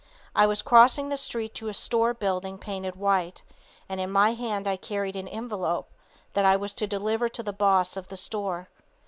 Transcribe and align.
I 0.35 0.47
was 0.47 0.63
crossing 0.63 1.09
the 1.09 1.15
street 1.15 1.53
to 1.53 1.67
a 1.67 1.75
store 1.75 2.15
building 2.15 2.57
painted 2.57 2.95
white, 2.95 3.43
and 3.87 3.99
in 4.01 4.09
my 4.09 4.33
hand 4.33 4.67
I 4.67 4.75
carried 4.75 5.15
an 5.15 5.27
envelope 5.27 5.91
that 6.33 6.43
I 6.43 6.55
was 6.55 6.73
to 6.81 6.87
deliver 6.87 7.29
to 7.29 7.43
the 7.43 7.53
boss 7.53 7.95
of 7.95 8.07
the 8.07 8.17
store. 8.17 8.69